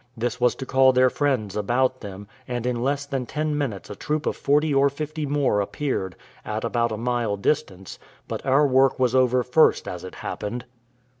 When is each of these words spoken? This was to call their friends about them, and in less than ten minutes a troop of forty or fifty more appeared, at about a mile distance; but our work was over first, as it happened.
This 0.17 0.41
was 0.41 0.55
to 0.55 0.65
call 0.65 0.93
their 0.93 1.11
friends 1.11 1.55
about 1.55 2.01
them, 2.01 2.27
and 2.47 2.65
in 2.65 2.81
less 2.81 3.05
than 3.05 3.27
ten 3.27 3.55
minutes 3.55 3.87
a 3.87 3.95
troop 3.95 4.25
of 4.25 4.35
forty 4.35 4.73
or 4.73 4.89
fifty 4.89 5.27
more 5.27 5.61
appeared, 5.61 6.15
at 6.43 6.63
about 6.63 6.91
a 6.91 6.97
mile 6.97 7.37
distance; 7.37 7.99
but 8.27 8.43
our 8.43 8.65
work 8.65 8.97
was 8.97 9.13
over 9.13 9.43
first, 9.43 9.87
as 9.87 10.03
it 10.03 10.15
happened. 10.15 10.65